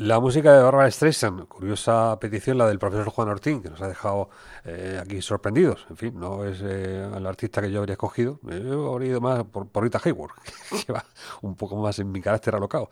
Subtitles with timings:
[0.00, 3.88] La música de Barbara Streisand, curiosa petición la del profesor Juan Ortín, que nos ha
[3.88, 4.30] dejado
[4.64, 5.86] eh, aquí sorprendidos.
[5.90, 8.40] En fin, no es eh, el artista que yo habría escogido.
[8.44, 10.32] Yo habría ido más por, Rita Hayworth,
[10.86, 11.04] que va
[11.42, 12.88] un poco más en mi carácter alocado.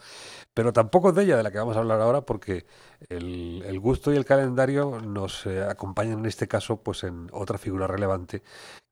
[0.53, 2.67] Pero tampoco es de ella de la que vamos a hablar ahora, porque
[3.09, 7.87] el, gusto y el calendario nos eh, acompañan en este caso pues en otra figura
[7.87, 8.43] relevante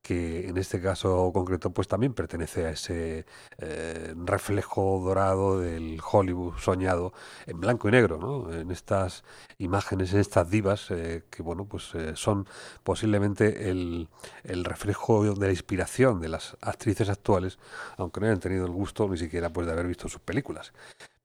[0.06, 3.26] que en este caso concreto pues también pertenece a ese
[3.58, 7.12] eh, reflejo dorado del Hollywood soñado
[7.44, 8.52] en blanco y negro, ¿no?
[8.52, 9.24] en estas
[9.58, 12.46] imágenes, en estas divas eh, que bueno pues eh, son
[12.84, 14.08] posiblemente el,
[14.44, 17.58] el, reflejo de la inspiración de las actrices actuales,
[17.96, 20.72] aunque no hayan tenido el gusto ni siquiera pues de haber visto sus películas.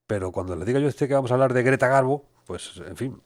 [0.08, 2.98] Pero cuando le diga yo este que vamos a hablar de Greta Garbo, pues en
[2.98, 3.24] fin,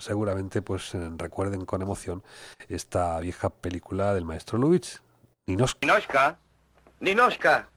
[0.00, 2.24] seguramente pues recuerden con emoción
[2.68, 4.98] esta vieja película del maestro Lubitsch,
[5.46, 5.78] Ninoshka.
[5.80, 6.38] Ninoshka.
[6.98, 7.68] Ninoshka.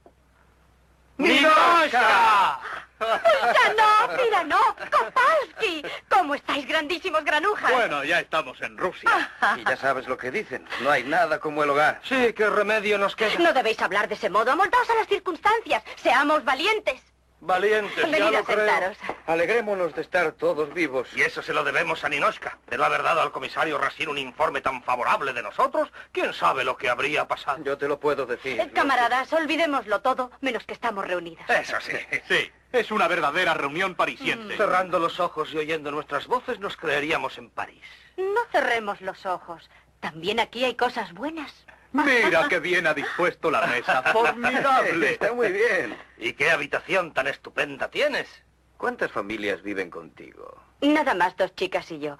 [1.18, 2.60] ¡Ninoshka!
[2.98, 4.16] ¡Ya no!
[4.24, 4.58] ¡Mira, no!
[4.90, 5.84] ¡Kopalski!
[6.08, 7.70] ¿Cómo estáis, grandísimos granujas?
[7.70, 9.08] Bueno, ya estamos en Rusia.
[9.56, 10.66] y ya sabes lo que dicen.
[10.82, 12.00] No hay nada como el hogar.
[12.02, 13.38] Sí, qué remedio nos queda.
[13.38, 14.50] No debéis hablar de ese modo.
[14.50, 15.84] Amoldaos a las circunstancias.
[16.02, 17.00] Seamos valientes.
[17.40, 18.92] Valientes, ya lo creo.
[19.26, 21.08] Alegrémonos de estar todos vivos.
[21.14, 22.58] Y eso se lo debemos a Ninoshka.
[22.66, 26.64] De no haber dado al comisario Rasir un informe tan favorable de nosotros, quién sabe
[26.64, 27.62] lo que habría pasado.
[27.62, 28.60] Yo te lo puedo decir.
[28.60, 31.48] Eh, camaradas, olvidémoslo todo, menos que estamos reunidos.
[31.48, 31.92] Eso sí.
[32.28, 34.54] Sí, es una verdadera reunión parisiense.
[34.54, 34.56] Mm.
[34.56, 37.82] Cerrando los ojos y oyendo nuestras voces, nos creeríamos en París.
[38.16, 39.70] No cerremos los ojos.
[40.00, 41.64] También aquí hay cosas buenas.
[41.92, 44.02] Mira qué bien ha dispuesto la mesa.
[44.12, 45.12] Formidable.
[45.12, 45.96] Está muy bien.
[46.18, 48.28] ¿Y qué habitación tan estupenda tienes?
[48.76, 50.56] ¿Cuántas familias viven contigo?
[50.80, 52.18] Nada más dos chicas y yo.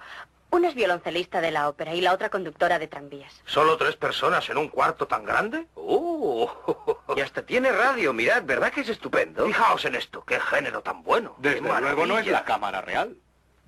[0.51, 3.41] Una es violoncelista de la ópera y la otra conductora de tranvías.
[3.45, 5.67] ¿Solo tres personas en un cuarto tan grande?
[5.75, 6.47] ¡Uh!
[7.15, 9.45] Y hasta tiene radio, mirad, ¿verdad que es estupendo?
[9.45, 11.35] Fijaos en esto, qué género tan bueno.
[11.39, 13.17] Desde luego no es la cámara real.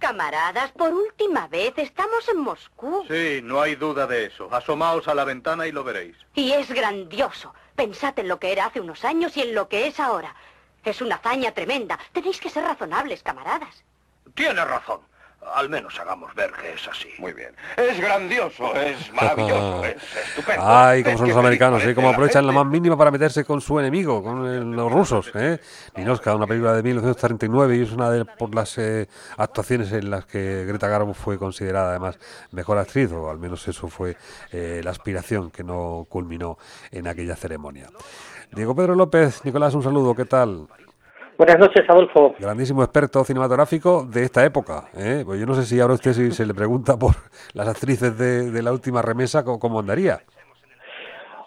[0.01, 3.05] Camaradas, por última vez, estamos en Moscú.
[3.07, 4.51] Sí, no hay duda de eso.
[4.51, 6.17] Asomaos a la ventana y lo veréis.
[6.33, 7.53] Y es grandioso.
[7.75, 10.35] Pensad en lo que era hace unos años y en lo que es ahora.
[10.83, 11.99] Es una hazaña tremenda.
[12.13, 13.83] Tenéis que ser razonables, camaradas.
[14.33, 15.01] Tiene razón.
[15.55, 17.09] Al menos hagamos ver que es así.
[17.17, 17.49] Muy bien.
[17.75, 19.95] Es grandioso, es maravilloso, es
[20.27, 20.63] estupendo.
[20.65, 21.95] Ay, como son los americanos, ¿eh?
[21.95, 25.59] Como aprovechan la más mínima para meterse con su enemigo, con los rusos, ¿eh?
[25.95, 29.07] Ninoska, una película de 1939 y es una de por las eh,
[29.37, 32.19] actuaciones en las que Greta Garbo fue considerada además
[32.51, 34.15] mejor actriz, o al menos eso fue
[34.51, 36.57] eh, la aspiración que no culminó
[36.91, 37.89] en aquella ceremonia.
[38.51, 40.67] Diego Pedro López, Nicolás, un saludo, ¿qué tal?
[41.41, 42.35] Buenas noches, Adolfo.
[42.37, 44.91] Grandísimo experto cinematográfico de esta época.
[44.95, 45.23] ¿eh?
[45.25, 47.15] Pues yo no sé si ahora usted si se le pregunta por
[47.55, 50.19] las actrices de, la última remesa, ¿cómo, andaría?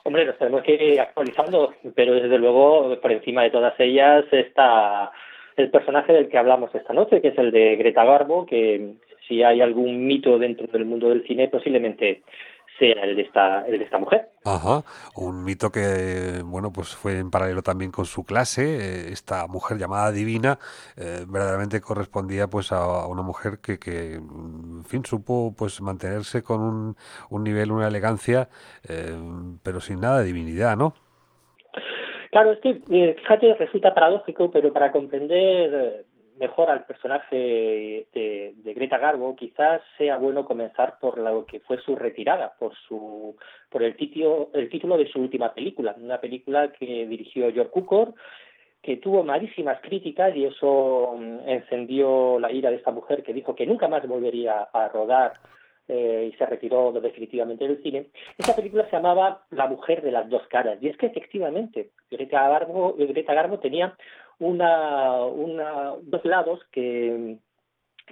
[0.02, 5.12] Hombre, nos tenemos que ir actualizando, pero desde luego por encima de todas ellas está
[5.56, 8.94] el personaje del que hablamos esta noche, que es el de Greta Garbo, que
[9.28, 12.22] si hay algún mito dentro del mundo del cine, posiblemente
[12.78, 14.28] sea el de esta, el de esta mujer.
[14.44, 14.82] Ajá,
[15.16, 19.78] un mito que, bueno, pues fue en paralelo también con su clase, eh, esta mujer
[19.78, 20.58] llamada Divina,
[20.96, 26.60] eh, verdaderamente correspondía pues a, una mujer que, que, en fin, supo pues mantenerse con
[26.60, 26.96] un,
[27.30, 28.48] un nivel, una elegancia,
[28.88, 29.16] eh,
[29.62, 30.94] pero sin nada de divinidad, ¿no?
[32.30, 32.74] Claro, es que,
[33.16, 36.04] fíjate, resulta paradójico, pero para comprender
[36.38, 41.96] mejor al personaje de, Greta Garbo, quizás sea bueno comenzar por lo que fue su
[41.96, 43.36] retirada, por su
[43.70, 48.14] por el título, el título de su última película, una película que dirigió George Cukor,
[48.82, 53.54] que tuvo malísimas críticas y eso mm, encendió la ira de esta mujer que dijo
[53.54, 55.32] que nunca más volvería a rodar
[55.88, 58.06] eh, y se retiró definitivamente del cine.
[58.38, 62.48] Esta película se llamaba La mujer de las dos caras y es que efectivamente Greta
[62.48, 63.94] Garbo, Greta Garbo tenía
[64.38, 67.36] una, una, dos lados que,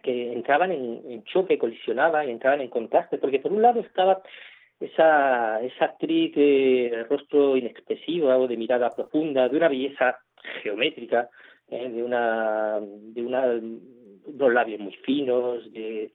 [0.05, 4.22] entraban en, choque, colisionaban, entraban en contraste, porque por un lado estaba
[4.81, 10.19] esa, esa actriz de rostro inexpresivo, de mirada profunda, de una belleza
[10.63, 11.28] geométrica,
[11.69, 13.60] eh, de una, de una,
[14.27, 16.13] dos labios muy finos, de,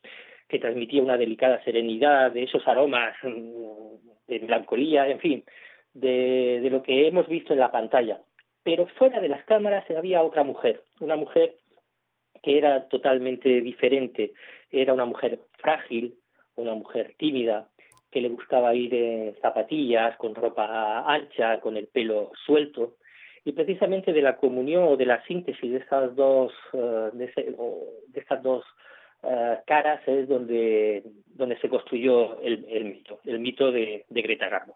[0.50, 5.44] que transmitía una delicada serenidad, de esos aromas mm, de melancolía, en fin,
[5.94, 8.20] de lo que hemos visto en la pantalla
[8.68, 11.56] pero fuera de las cámaras había otra mujer, una mujer
[12.44, 14.34] que era totalmente diferente,
[14.70, 16.16] era una mujer frágil,
[16.58, 17.70] una mujer tímida,
[18.12, 22.98] que le gustaba ir en zapatillas, con ropa ancha, con el pelo suelto,
[23.46, 27.32] y precisamente de la comunión o de la síntesis de estas dos, eh, de,
[28.16, 28.66] estas dos
[29.24, 34.76] eh, caras es donde, donde se construyó el, mito, el mito de Greta Garbo.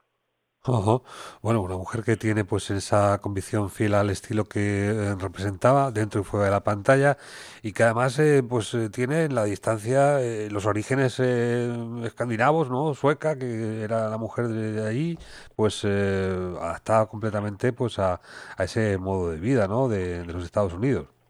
[1.41, 6.21] Bueno, una mujer que tiene pues esa convicción fiel al estilo que eh, representaba dentro
[6.21, 7.17] y fuera de la pantalla
[7.63, 10.19] y que además eh, pues eh, tiene en la distancia
[10.51, 12.93] los orígenes escandinavos, ¿no?
[12.93, 15.17] Sueca, que era la mujer de, ahí,
[15.55, 18.21] pues adaptada completamente pues a,
[18.59, 19.87] ese modo de vida, ¿no?
[19.89, 21.20] de los Estados Unidos.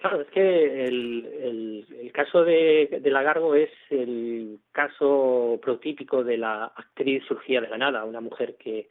[0.00, 6.64] Claro, es que el, el, caso de, de, Lagargo es el caso protípico de la
[6.64, 8.88] actriz surgida de la nada, una mujer que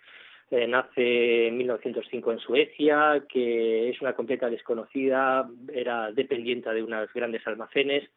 [0.52, 7.12] eh, nace en 1905 en Suecia, que es una completa desconocida, era dependiente de unos
[7.12, 8.08] grandes almacenes,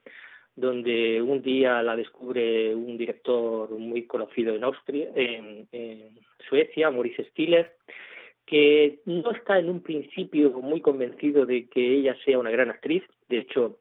[0.55, 6.11] donde un día la descubre un director muy conocido en Austria, en, en
[6.47, 7.73] Suecia, Maurice Stiller,
[8.53, 13.03] que no está en un principio muy convencido de que ella sea una gran actriz.
[13.27, 13.79] De hecho,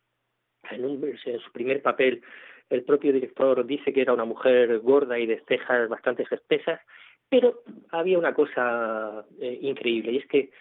[0.69, 2.21] en, su primer papel,
[2.69, 6.79] el propio director dice que era una mujer gorda y de cejas bastante espesas,
[7.27, 10.51] pero había una cosa eh, increíble y es que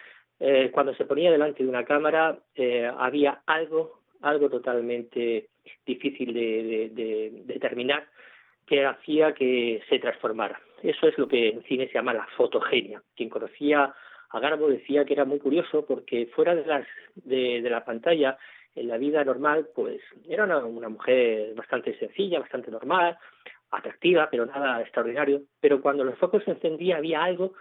[0.41, 5.47] eh, cuando se ponía delante de una cámara eh, había algo, algo totalmente
[5.85, 8.09] difícil de determinar
[8.65, 10.59] que hacía que se transformara.
[10.83, 13.01] Eso es lo que en cine se llama la fotogenia.
[13.15, 13.93] Quien conocía
[14.29, 18.37] a Garbo decía que era muy curioso porque fuera de, las, de, la pantalla,
[18.73, 23.17] en la vida normal, pues era una, una, mujer bastante sencilla, bastante normal,
[23.69, 25.41] atractiva, pero nada extraordinario.
[25.59, 27.53] Pero cuando los focos se encendían había algo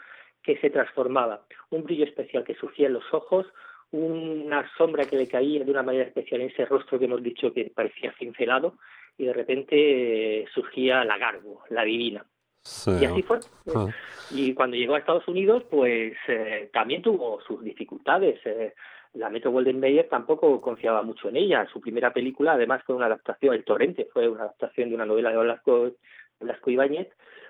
[0.43, 3.47] que se transformaba, un brillo especial que surgía en los ojos,
[3.91, 7.53] una sombra que le caía de una manera especial en ese rostro que hemos dicho
[7.53, 8.79] que parecía cincelado,
[9.19, 12.25] y de repente eh, surgía la Garbo, la divina.
[12.87, 13.41] Y así fue.
[13.75, 13.89] Ah.
[14.31, 18.39] Y cuando llegó a Estados Unidos, pues eh, también tuvo sus dificultades.
[18.45, 18.75] Eh,
[19.15, 21.67] la Metro Golden Mayer tampoco confiaba mucho en ella.
[21.73, 25.31] Su primera película, además, fue una adaptación, El Torrente, fue una adaptación de una novela
[25.31, 25.93] de Blasco,
[26.39, 27.09] Blasco Ibáñez,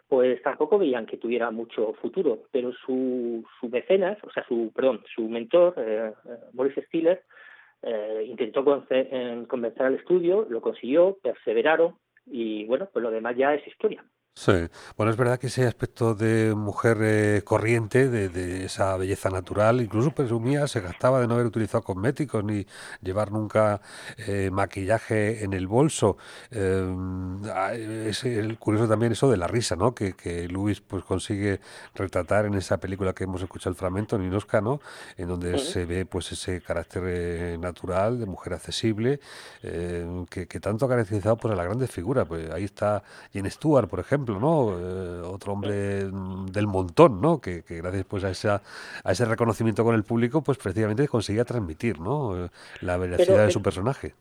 [0.08, 2.44] pues tampoco veían que tuviera mucho futuro.
[2.50, 6.12] Pero su, su mecenas, o sea, su, perdón, su mentor, eh,
[6.52, 7.22] Boris Stiller,
[7.82, 11.96] eh, intentó convencer al estudio, lo consiguió, perseveraron
[12.26, 14.04] y bueno, pues lo demás ya es historia.
[14.34, 14.52] Sí,
[14.96, 20.12] bueno, es verdad que ese aspecto de mujer eh, corriente, de, esa belleza natural, incluso
[20.12, 22.66] presumía, se gastaba de no haber utilizado cosméticos ni
[23.02, 23.82] llevar nunca
[24.16, 26.16] eh, maquillaje en el bolso.
[26.50, 29.94] Em, ah, es el, curioso también eso de la risa, ¿no?
[29.94, 31.60] Que, que Luis pues consigue
[31.94, 34.80] retratar en esa película que hemos escuchado el fragmento, Ninoska, ¿no?
[35.18, 39.20] En donde se ve pues ese carácter eh, natural de mujer accesible
[39.60, 42.26] que, que, tanto ha caracterizado pues a las grandes figuras.
[42.26, 43.02] Pues ahí está
[43.32, 44.78] Jen Stewart, por ejemplo ¿no?
[44.78, 47.40] Eh, otro hombre del montón, ¿no?
[47.40, 48.62] Que, gracias pues a, esa,
[49.02, 52.44] a ese reconocimiento con el público, pues precisamente conseguía transmitir, ¿no?
[52.44, 52.48] Eh,
[52.82, 54.12] la veracidad de su personaje.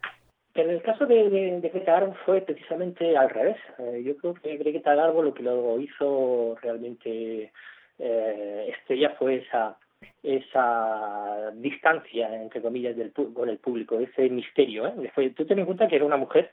[0.54, 3.58] Pero en el caso de, Greta Garbo fue precisamente al revés.
[3.78, 7.52] Eh, yo creo que Greta Garbo lo que lo hizo realmente
[8.00, 9.78] eh, estrella fue esa
[10.24, 14.88] esa distancia entre comillas del, con el público, ese misterio.
[14.88, 15.34] ¿eh?
[15.36, 16.52] Tú ten en cuenta que era una mujer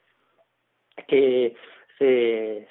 [1.06, 1.54] que
[1.98, 2.68] se,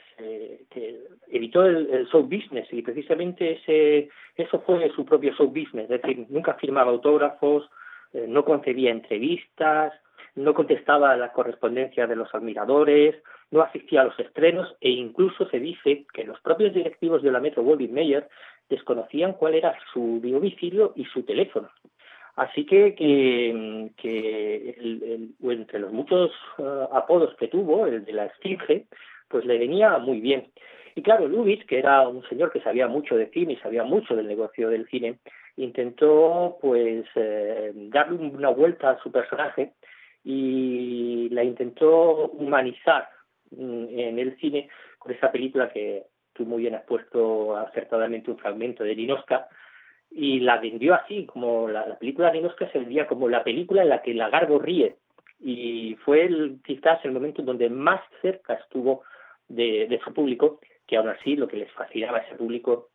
[0.69, 6.01] que evitó el, show business y precisamente ese eso fue su propio show business, es
[6.01, 7.69] decir, nunca firmaba autógrafos,
[8.13, 9.93] eh, no concebía entrevistas,
[10.35, 13.15] no contestaba a la correspondencia de los admiradores,
[13.51, 17.39] no asistía a los estrenos e incluso se dice que los propios directivos de la
[17.39, 18.27] Metro Goldwyn Mayer
[18.69, 21.69] desconocían cuál era su domicilio y su teléfono.
[22.35, 28.87] Así que, que, que entre los muchos eh, apodos que tuvo, el de la Esfinge,
[29.27, 30.51] pues le venía muy bien.
[30.95, 34.15] Y claro, Lubitsch, que era un señor que sabía mucho de cine y sabía mucho
[34.15, 35.19] del negocio del cine,
[35.57, 39.73] intentó pues eh, darle una vuelta a su personaje
[40.23, 43.09] y la intentó humanizar
[43.51, 46.03] mm, en el cine con esa película que
[46.33, 49.47] tú muy bien has puesto acertadamente un fragmento de Ninoska
[50.09, 53.89] y la vendió así, como la, película de Ninoska se vendía como la película en
[53.89, 54.95] la que la Garbo ríe
[55.39, 59.03] y fue el, quizás el momento donde más cerca estuvo
[59.47, 62.89] de, de su público, que aún así lo que les fascinaba a ese público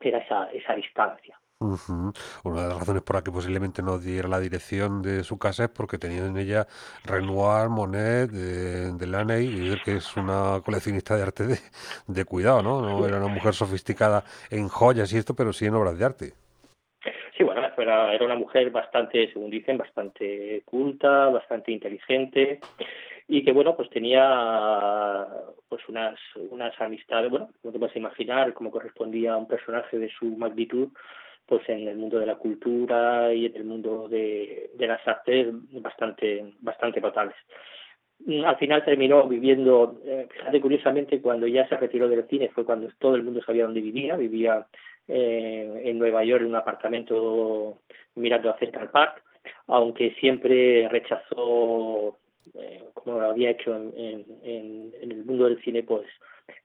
[0.00, 1.38] era esa, esa distancia.
[1.60, 5.64] Una de las razones por las que posiblemente no diera la dirección de su casa
[5.64, 6.68] es porque tenía en ella
[7.04, 11.56] Renoir, Monet, de, de y que es una coleccionista de arte de,
[12.06, 12.80] de, cuidado, ¿no?
[12.80, 16.32] No era una mujer sofisticada en joyas y esto, pero sí en obras de arte.
[17.36, 22.60] Sí, bueno, era, era una mujer bastante, según dicen, bastante culta, bastante inteligente
[23.28, 25.26] y que bueno pues tenía
[25.68, 26.18] pues unas
[26.50, 30.88] unas amistades bueno no te puedes imaginar cómo correspondía a un personaje de su magnitud
[31.46, 35.48] pues en el mundo de la cultura y en el mundo de, de las artes
[35.72, 37.36] bastante bastante notables.
[38.44, 42.88] Al final terminó viviendo, eh, fíjate curiosamente, cuando ya se retiró del cine fue cuando
[42.98, 44.66] todo el mundo sabía dónde vivía, vivía
[45.06, 47.78] en Nueva York en un apartamento
[48.16, 49.22] mirando a Central Park,
[49.68, 52.18] aunque siempre rechazó,
[52.54, 56.06] eh, como lo había hecho en, en, en, el mundo del cine, pues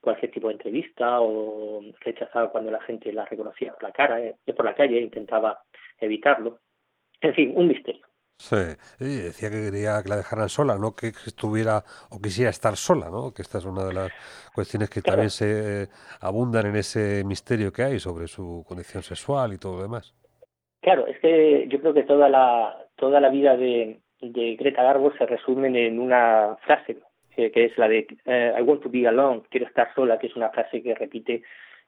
[0.00, 4.36] cualquier tipo de entrevista o rechazaba cuando la gente la reconocía por la cara, eh,
[4.54, 5.62] por la calle, intentaba
[5.98, 6.60] evitarlo.
[7.20, 8.06] En fin, un misterio.
[8.36, 8.56] Sí,
[8.98, 13.32] decía que quería que la dejaran sola, no que estuviera o quisiera estar sola, ¿no?
[13.32, 14.12] Que esta es una de las
[14.52, 15.88] cuestiones que también se
[16.20, 20.14] abundan en ese misterio que hay sobre su condición sexual y todo lo demás.
[20.80, 24.00] Claro, es que yo creo que toda la toda la vida de,
[24.32, 26.98] de Greta Garbo se resume en una frase
[27.34, 30.36] que, es la de eh, I want to be alone, quiero estar sola, que es
[30.36, 31.42] una frase que repite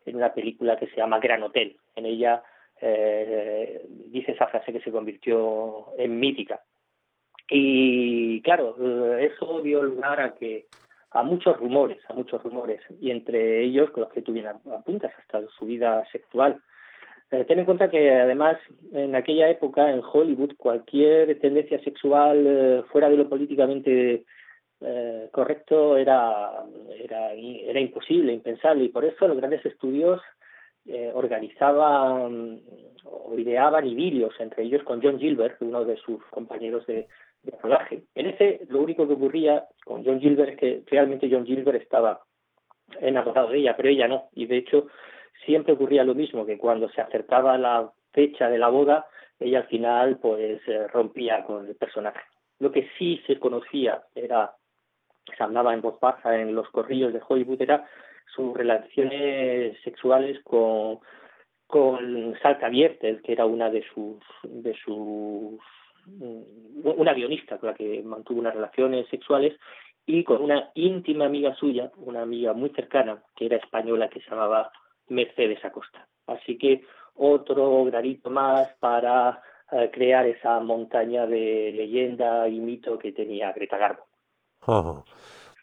[0.04, 1.76] en una película que se llama Gran Hotel.
[1.94, 2.42] En ella
[2.80, 6.60] eh, dice esa frase que se convirtió en mítica.
[7.48, 10.66] Y claro, eh, eso dio lugar a que
[11.12, 15.46] a muchos rumores, a muchos rumores, y entre ellos con los que tuvieron apuntas hasta
[15.58, 16.60] su vida sexual.
[17.30, 18.56] Eh, ten en cuenta que además
[18.92, 24.24] en aquella época en Hollywood cualquier tendencia sexual eh, fuera de lo políticamente
[24.80, 26.64] eh, correcto era,
[27.02, 30.20] era, era imposible, impensable y por eso los grandes estudios
[30.86, 32.60] eh, organizaban
[33.04, 37.08] o ideaban idilios, entre ellos con John Gilbert, uno de sus compañeros de,
[37.42, 38.02] de rodaje.
[38.14, 42.20] En ese lo único que ocurría con John Gilbert es que realmente John Gilbert estaba
[43.00, 44.28] enamorado de ella, pero ella no.
[44.34, 44.86] Y de hecho
[45.44, 49.06] siempre ocurría lo mismo, que cuando se acercaba la fecha de la boda,
[49.38, 52.20] ella al final pues eh, rompía con el personaje.
[52.58, 54.54] Lo que sí se conocía era,
[55.36, 57.86] se hablaba en voz baja en los corrillos de Hollywood, era
[58.34, 61.00] sus relaciones sexuales con,
[61.66, 65.60] con Salta Biertel, que era una de sus, de sus
[66.06, 69.58] mm, una guionista con la que mantuvo unas relaciones sexuales
[70.06, 74.30] y con una íntima amiga suya, una amiga muy cercana, que era española, que se
[74.30, 74.70] llamaba
[75.08, 76.06] Mercedes Acosta.
[76.26, 76.82] Así que
[77.14, 83.78] otro granito más para eh, crear esa montaña de leyenda y mito que tenía Greta
[83.78, 84.06] Garbo.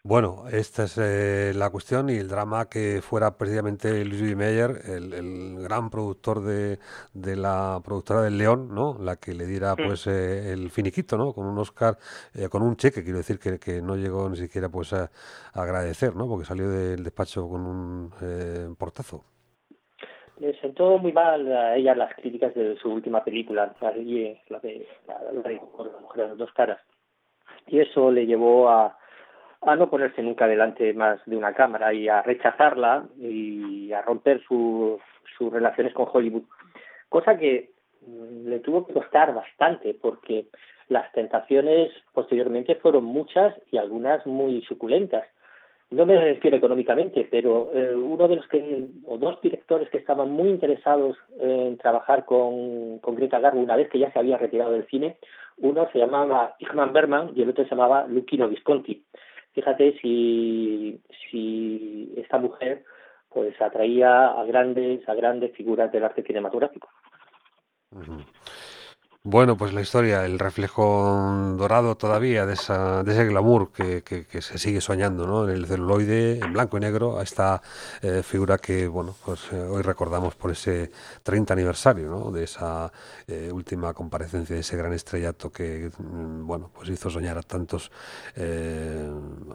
[0.06, 5.14] Bueno, esta es eh, la cuestión y el drama que fuera precisamente Luis Meyer, el,
[5.14, 6.78] el, gran productor de,
[7.14, 8.98] de, la productora del León, ¿no?
[9.00, 11.32] La que le diera pues eh, el finiquito, ¿no?
[11.32, 11.96] Con un Oscar,
[12.34, 15.10] eh, con un cheque, quiero decir que, que, no llegó ni siquiera pues a,
[15.54, 16.28] a, agradecer, ¿no?
[16.28, 19.24] Porque salió del despacho con un eh, portazo.
[20.38, 24.58] Le sentó muy mal a ella las críticas de su última película, la de la,
[24.60, 25.60] de, la, la,
[26.00, 26.80] mujer de las dos caras.
[27.66, 28.98] Y eso le llevó a
[29.66, 34.42] a no ponerse nunca delante más de una cámara y a rechazarla y a romper
[34.46, 35.00] sus
[35.52, 36.44] relaciones con Hollywood.
[37.08, 37.70] Cosa que
[38.06, 40.46] mm, le tuvo que costar bastante porque
[40.88, 45.24] las tentaciones posteriormente fueron muchas y algunas muy suculentas.
[45.90, 50.30] No me refiero económicamente, pero eh, uno de los que, o dos directores que estaban
[50.30, 54.72] muy interesados en trabajar con, con Greta Garbo una vez que ya se había retirado
[54.72, 55.18] del cine,
[55.58, 59.04] uno se llamaba Igman Berman y el otro se llamaba Luchino Visconti
[59.54, 61.00] fíjate si,
[61.30, 62.84] si esta mujer
[63.30, 66.88] pues atraía a grandes, a grandes figuras del arte cinematográfico.
[69.26, 74.58] Bueno, pues la historia, el reflejo dorado todavía de, esa, de ese glamour que, se
[74.58, 75.48] sigue soñando ¿no?
[75.48, 77.62] en el celuloide, en blanco y negro, a esta
[78.02, 80.90] eh, figura que bueno, pues eh, hoy recordamos por ese
[81.22, 82.30] 30 aniversario ¿no?
[82.30, 82.92] de esa
[83.26, 87.90] eh, última comparecencia, de ese gran estrellato que mm, bueno, pues hizo soñar a tantos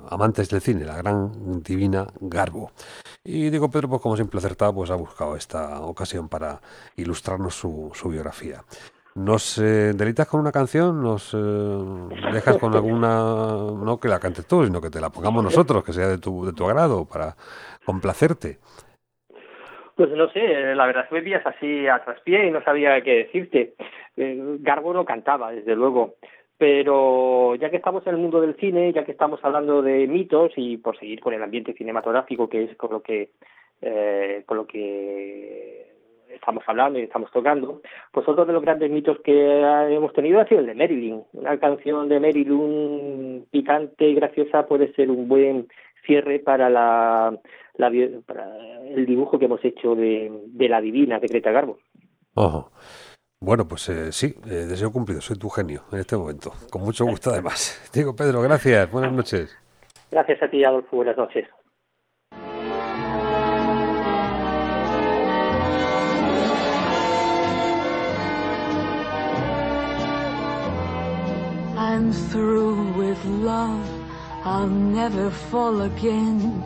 [0.10, 2.72] amantes del cine, la gran divina Garbo.
[3.24, 6.60] Y digo Pedro, pues como siempre acertado, pues ha buscado esta ocasión para
[6.96, 8.64] ilustrarnos su biografía.
[9.16, 11.02] ¿Nos eh, delitas con una canción?
[11.02, 11.38] ¿Nos eh,
[12.32, 13.08] dejas con alguna,
[13.84, 16.46] no que la cantes tú, sino que te la pongamos nosotros, que sea de tu,
[16.46, 17.36] de tu agrado, para
[17.86, 18.58] complacerte?
[19.96, 23.26] Pues no sé, la verdad es que me así a traspié y no sabía qué
[23.26, 23.74] decirte.
[24.16, 26.16] Eh, Garbo no cantaba, desde luego.
[26.58, 30.54] Pero ya que estamos en el mundo del cine, ya que estamos hablando de mitos
[30.56, 33.32] y por seguir con el ambiente cinematográfico, que es con lo que,
[33.82, 35.99] eh, con lo que
[36.34, 37.82] estamos hablando y estamos tocando,
[38.12, 41.24] pues otro de los grandes mitos que hemos tenido ha sido el de Marilyn.
[41.34, 45.68] Una canción de Marilyn picante y graciosa puede ser un buen
[46.06, 47.38] cierre para la,
[47.76, 47.92] la
[48.26, 51.78] para el dibujo que hemos hecho de, de la divina de Greta Garbo.
[52.36, 52.72] Ojo.
[53.42, 57.06] Bueno, pues eh, sí, eh, deseo cumplido, soy tu genio en este momento, con mucho
[57.06, 57.90] gusto además.
[57.94, 59.58] Diego Pedro, gracias, buenas noches.
[60.12, 61.48] Gracias a ti, Adolfo, buenas noches.
[72.00, 73.86] I'm through with love,
[74.46, 76.64] I'll never fall again.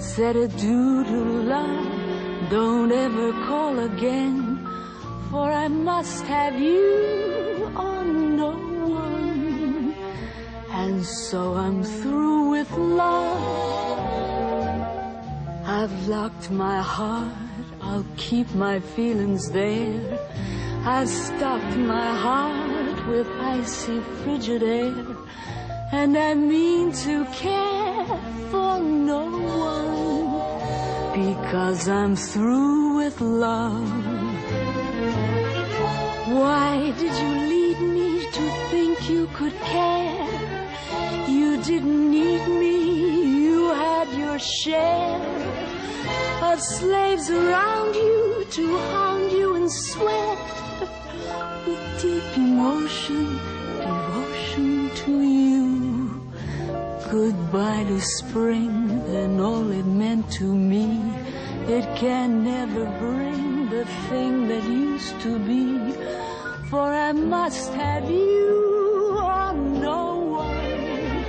[0.00, 1.22] Said adieu to
[1.54, 4.58] love, don't ever call again,
[5.30, 9.94] for I must have you on no one.
[10.72, 13.38] And so I'm through with love.
[15.64, 17.32] I've locked my heart,
[17.80, 20.18] I'll keep my feelings there.
[20.84, 22.61] I've stopped my heart
[23.06, 24.94] with icy frigid air,
[25.92, 28.06] and I mean to care
[28.50, 29.92] for no one
[31.14, 33.88] because I'm through with love.
[36.28, 41.28] Why did you lead me to think you could care?
[41.28, 45.20] You didn't need me, you had your share
[46.42, 50.71] of slaves around you to hound you and sweat
[52.02, 53.38] deep emotion,
[53.78, 56.20] devotion to you.
[57.08, 61.00] Goodbye to spring and all it meant to me.
[61.68, 65.94] It can never bring the thing that used to be.
[66.70, 71.24] For I must have you or no one.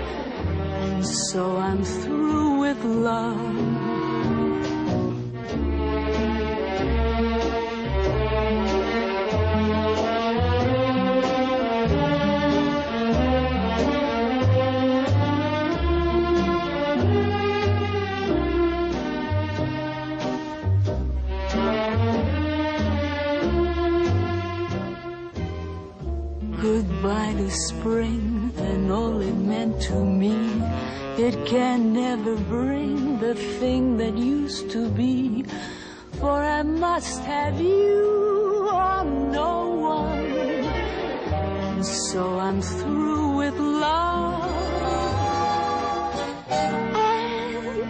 [0.82, 3.73] And so I'm through with love.
[27.54, 30.62] Spring and all it meant to me.
[31.18, 35.46] It can never bring the thing that used to be.
[36.20, 40.26] For I must have you or no one.
[41.76, 44.13] And so I'm through with love.